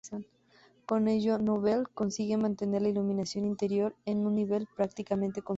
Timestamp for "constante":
5.43-5.49